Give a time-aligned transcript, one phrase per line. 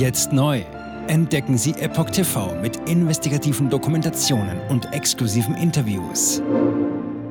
[0.00, 0.60] Jetzt neu.
[1.08, 6.40] Entdecken Sie Epoch TV mit investigativen Dokumentationen und exklusiven Interviews.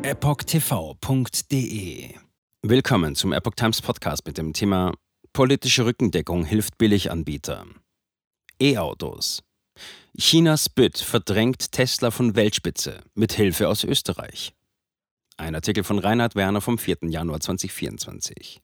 [0.04, 1.34] EpochTV.de
[2.62, 4.94] Willkommen zum Epoch Times Podcast mit dem Thema
[5.34, 7.66] Politische Rückendeckung hilft Billiganbieter.
[8.62, 9.42] E-Autos.
[10.16, 14.54] Chinas BIT verdrängt Tesla von Weltspitze mit Hilfe aus Österreich.
[15.38, 16.98] Ein Artikel von Reinhard Werner vom 4.
[17.08, 18.62] Januar 2024.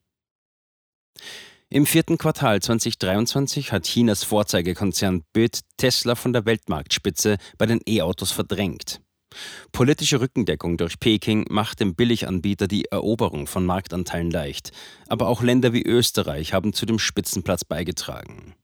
[1.75, 8.31] Im vierten Quartal 2023 hat Chinas Vorzeigekonzern BIT Tesla von der Weltmarktspitze bei den E-Autos
[8.31, 9.01] verdrängt.
[9.73, 14.71] Politische Rückendeckung durch Peking macht dem Billiganbieter die Eroberung von Marktanteilen leicht,
[15.09, 18.55] aber auch Länder wie Österreich haben zu dem Spitzenplatz beigetragen.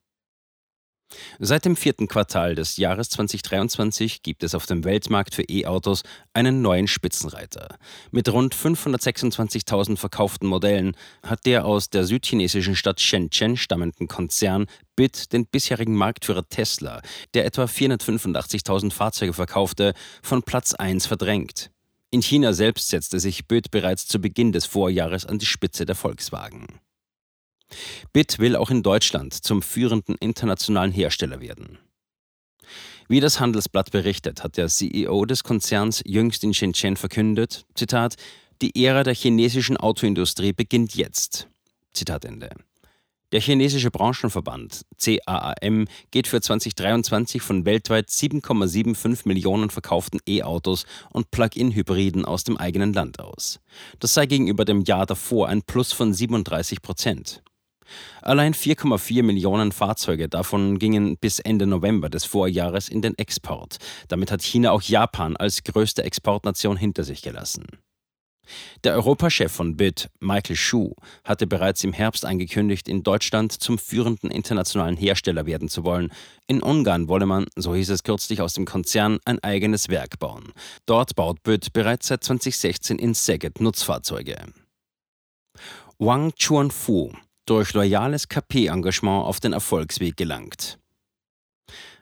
[1.39, 6.03] Seit dem vierten Quartal des Jahres 2023 gibt es auf dem Weltmarkt für E-Autos
[6.33, 7.77] einen neuen Spitzenreiter.
[8.11, 15.33] Mit rund 526.000 verkauften Modellen hat der aus der südchinesischen Stadt Shenzhen stammenden Konzern BIT
[15.33, 17.01] den bisherigen Marktführer Tesla,
[17.33, 21.71] der etwa 485.000 Fahrzeuge verkaufte, von Platz 1 verdrängt.
[22.11, 25.95] In China selbst setzte sich BIT bereits zu Beginn des Vorjahres an die Spitze der
[25.95, 26.67] Volkswagen.
[28.13, 31.77] BIT will auch in Deutschland zum führenden internationalen Hersteller werden.
[33.07, 38.15] Wie das Handelsblatt berichtet, hat der CEO des Konzerns jüngst in Shenzhen verkündet, Zitat,
[38.61, 41.47] die Ära der chinesischen Autoindustrie beginnt jetzt.
[41.93, 42.51] Zitat Ende.
[43.31, 52.25] Der chinesische Branchenverband CAAM geht für 2023 von weltweit 7,75 Millionen verkauften E-Autos und Plug-in-Hybriden
[52.25, 53.61] aus dem eigenen Land aus.
[53.99, 57.41] Das sei gegenüber dem Jahr davor ein Plus von 37 Prozent.
[58.21, 63.77] Allein 4,4 Millionen Fahrzeuge davon gingen bis Ende November des Vorjahres in den Export.
[64.07, 67.65] Damit hat China auch Japan als größte Exportnation hinter sich gelassen.
[68.83, 74.31] Der Europachef von BIT, Michael Schuh, hatte bereits im Herbst angekündigt, in Deutschland zum führenden
[74.31, 76.11] internationalen Hersteller werden zu wollen.
[76.47, 80.51] In Ungarn wolle man, so hieß es kürzlich aus dem Konzern, ein eigenes Werk bauen.
[80.85, 84.37] Dort baut BIT bereits seit 2016 in Szeged Nutzfahrzeuge.
[85.99, 87.11] Wang Chuanfu,
[87.45, 90.77] durch loyales KP-Engagement auf den Erfolgsweg gelangt.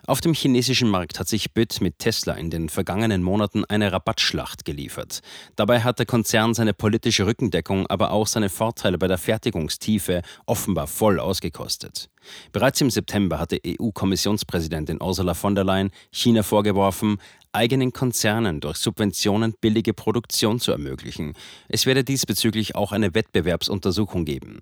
[0.10, 4.66] Auf dem chinesischen Markt hat sich BIT mit Tesla in den vergangenen Monaten eine Rabattschlacht
[4.66, 5.20] geliefert.
[5.56, 10.88] Dabei hat der Konzern seine politische Rückendeckung, aber auch seine Vorteile bei der Fertigungstiefe offenbar
[10.88, 12.10] voll ausgekostet.
[12.52, 17.18] Bereits im September hatte EU-Kommissionspräsidentin Ursula von der Leyen China vorgeworfen,
[17.52, 21.34] eigenen Konzernen durch Subventionen billige Produktion zu ermöglichen.
[21.68, 24.62] Es werde diesbezüglich auch eine Wettbewerbsuntersuchung geben.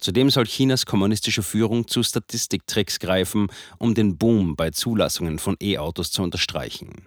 [0.00, 3.48] Zudem soll Chinas kommunistische Führung zu Statistiktricks greifen,
[3.78, 7.06] um den Boom bei Zulassungen von E-Autos zu unterstreichen.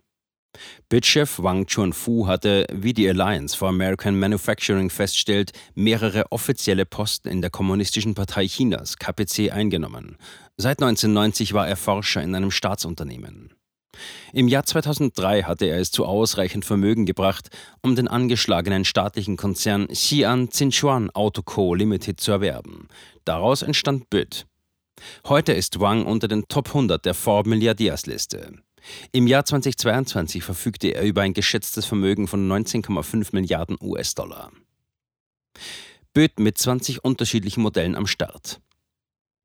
[0.90, 7.42] BIT-Chef Wang Chunfu hatte, wie die Alliance for American Manufacturing feststellt, mehrere offizielle Posten in
[7.42, 10.18] der Kommunistischen Partei Chinas, KPC, eingenommen.
[10.58, 13.54] Seit 1990 war er Forscher in einem Staatsunternehmen.
[14.34, 17.50] Im Jahr 2003 hatte er es zu ausreichend Vermögen gebracht,
[17.82, 21.74] um den angeschlagenen staatlichen Konzern Xi'an Tsinchuan Auto Co.
[21.74, 22.88] Limited zu erwerben.
[23.26, 24.46] Daraus entstand BIT.
[25.28, 28.54] Heute ist Wang unter den Top 100 der Forbes Milliardärsliste.
[29.12, 34.52] Im Jahr 2022 verfügte er über ein geschätztes Vermögen von 19,5 Milliarden US-Dollar.
[36.14, 38.62] BIT mit 20 unterschiedlichen Modellen am Start.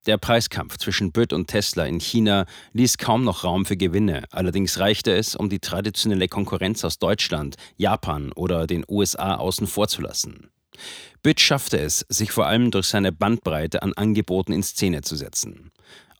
[0.06, 2.44] Der Preiskampf zwischen BYD und Tesla in China
[2.75, 7.56] ließ kaum noch Raum für Gewinne, allerdings reichte es, um die traditionelle Konkurrenz aus Deutschland,
[7.78, 10.50] Japan oder den USA außen vor zu lassen.
[11.22, 15.70] BYD schaffte es, sich vor allem durch seine Bandbreite an Angeboten in Szene zu setzen.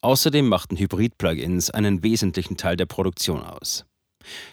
[0.00, 3.84] Außerdem machten Hybrid-Plugins einen wesentlichen Teil der Produktion aus.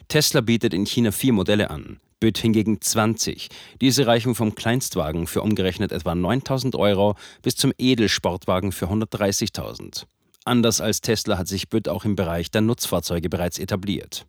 [0.10, 3.50] Tesla bietet in China vier Modelle an, BIT hingegen 20.
[3.82, 10.06] Diese reichen vom Kleinstwagen für umgerechnet etwa 9000 Euro bis zum Edelsportwagen für 130.000.
[10.46, 14.26] Anders als Tesla hat sich BIT auch im Bereich der Nutzfahrzeuge bereits etabliert.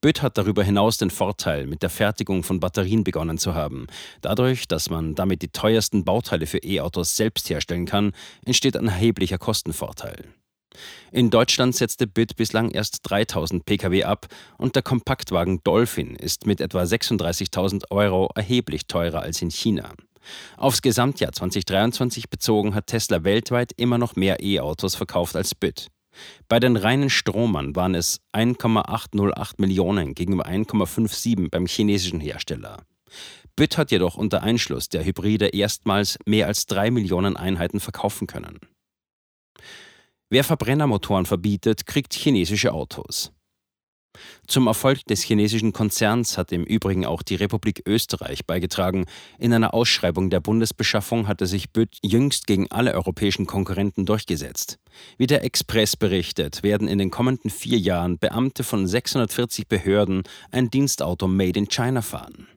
[0.00, 3.88] BIT hat darüber hinaus den Vorteil, mit der Fertigung von Batterien begonnen zu haben.
[4.20, 8.12] Dadurch, dass man damit die teuersten Bauteile für E-Autos selbst herstellen kann,
[8.44, 10.24] entsteht ein erheblicher Kostenvorteil.
[11.12, 14.26] In Deutschland setzte BIT bislang erst 3000 Pkw ab
[14.58, 19.92] und der Kompaktwagen Dolphin ist mit etwa 36.000 Euro erheblich teurer als in China.
[20.56, 25.88] Aufs Gesamtjahr 2023 bezogen hat Tesla weltweit immer noch mehr E-Autos verkauft als BIT.
[26.48, 32.78] Bei den reinen Stromern waren es 1,808 Millionen gegenüber 1,57 beim chinesischen Hersteller.
[33.54, 38.58] BIT hat jedoch unter Einschluss der Hybride erstmals mehr als 3 Millionen Einheiten verkaufen können.
[40.28, 43.32] Wer Verbrennermotoren verbietet, kriegt chinesische Autos.
[44.46, 49.06] Zum Erfolg des chinesischen Konzerns hat im Übrigen auch die Republik Österreich beigetragen.
[49.38, 54.78] In einer Ausschreibung der Bundesbeschaffung hatte sich Bütt jüngst gegen alle europäischen Konkurrenten durchgesetzt.
[55.18, 60.70] Wie der Express berichtet, werden in den kommenden vier Jahren Beamte von 640 Behörden ein
[60.70, 62.48] Dienstauto Made in China fahren.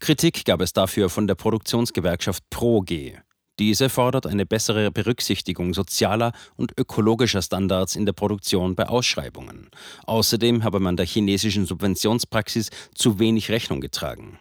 [0.00, 3.20] Kritik gab es dafür von der Produktionsgewerkschaft ProG.
[3.58, 9.68] Diese fordert eine bessere Berücksichtigung sozialer und ökologischer Standards in der Produktion bei Ausschreibungen.
[10.06, 14.38] Außerdem habe man der chinesischen Subventionspraxis zu wenig Rechnung getragen.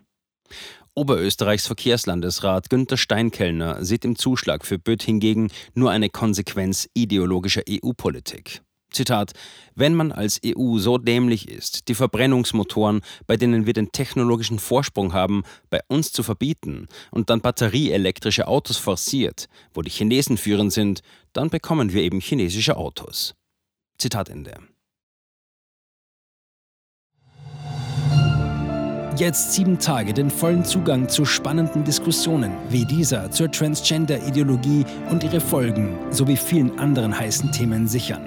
[0.93, 8.61] Oberösterreichs Verkehrslandesrat Günter Steinkellner sieht im Zuschlag für Böth hingegen nur eine Konsequenz ideologischer EU-Politik.
[8.91, 9.33] Zitat,
[9.75, 15.13] wenn man als EU so dämlich ist, die Verbrennungsmotoren, bei denen wir den technologischen Vorsprung
[15.13, 21.01] haben, bei uns zu verbieten und dann batterieelektrische Autos forciert, wo die Chinesen führend sind,
[21.33, 23.35] dann bekommen wir eben chinesische Autos.
[23.97, 24.57] Zitat Ende.
[29.17, 35.41] Jetzt sieben Tage den vollen Zugang zu spannenden Diskussionen wie dieser zur Transgender-Ideologie und ihre
[35.41, 38.26] Folgen sowie vielen anderen heißen Themen sichern.